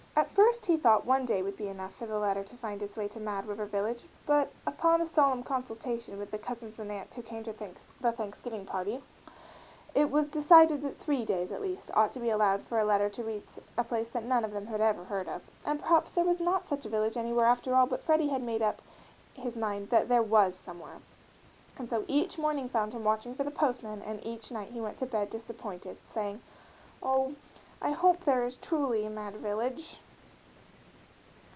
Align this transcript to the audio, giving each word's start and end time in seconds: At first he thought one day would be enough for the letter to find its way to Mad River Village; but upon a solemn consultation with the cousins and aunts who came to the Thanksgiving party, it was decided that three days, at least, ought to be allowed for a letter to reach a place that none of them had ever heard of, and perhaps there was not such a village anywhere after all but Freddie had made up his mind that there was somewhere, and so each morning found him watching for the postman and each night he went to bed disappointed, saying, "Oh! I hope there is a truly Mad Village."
At 0.13 0.35
first 0.35 0.65
he 0.67 0.77
thought 0.77 1.05
one 1.05 1.25
day 1.25 1.41
would 1.41 1.55
be 1.57 1.67
enough 1.67 1.93
for 1.95 2.05
the 2.05 2.19
letter 2.19 2.43
to 2.43 2.55
find 2.57 2.83
its 2.83 2.95
way 2.97 3.07
to 3.07 3.19
Mad 3.19 3.47
River 3.47 3.65
Village; 3.65 4.03
but 4.25 4.51
upon 4.67 5.01
a 5.01 5.05
solemn 5.05 5.41
consultation 5.41 6.19
with 6.19 6.29
the 6.29 6.37
cousins 6.37 6.77
and 6.79 6.91
aunts 6.91 7.15
who 7.15 7.23
came 7.23 7.43
to 7.45 7.53
the 7.99 8.11
Thanksgiving 8.11 8.65
party, 8.65 9.01
it 9.95 10.11
was 10.11 10.29
decided 10.29 10.81
that 10.83 10.99
three 10.99 11.25
days, 11.25 11.51
at 11.51 11.61
least, 11.61 11.89
ought 11.95 12.11
to 12.11 12.19
be 12.19 12.29
allowed 12.29 12.61
for 12.61 12.77
a 12.77 12.85
letter 12.85 13.09
to 13.09 13.23
reach 13.23 13.57
a 13.77 13.83
place 13.83 14.09
that 14.09 14.25
none 14.25 14.43
of 14.45 14.51
them 14.51 14.67
had 14.67 14.79
ever 14.81 15.05
heard 15.05 15.27
of, 15.27 15.41
and 15.65 15.79
perhaps 15.81 16.13
there 16.13 16.25
was 16.25 16.39
not 16.39 16.67
such 16.67 16.85
a 16.85 16.89
village 16.89 17.17
anywhere 17.17 17.45
after 17.45 17.73
all 17.73 17.87
but 17.87 18.03
Freddie 18.03 18.29
had 18.29 18.43
made 18.43 18.61
up 18.61 18.81
his 19.33 19.57
mind 19.57 19.89
that 19.89 20.07
there 20.09 20.23
was 20.23 20.55
somewhere, 20.57 20.97
and 21.79 21.89
so 21.89 22.05
each 22.07 22.37
morning 22.37 22.69
found 22.69 22.93
him 22.93 23.03
watching 23.03 23.33
for 23.33 23.43
the 23.45 23.51
postman 23.51 24.01
and 24.03 24.23
each 24.23 24.51
night 24.51 24.69
he 24.71 24.81
went 24.81 24.97
to 24.97 25.05
bed 25.05 25.29
disappointed, 25.29 25.97
saying, 26.05 26.41
"Oh! 27.01 27.33
I 27.81 27.91
hope 27.91 28.21
there 28.21 28.45
is 28.45 28.57
a 28.57 28.59
truly 28.59 29.09
Mad 29.09 29.35
Village." 29.37 29.99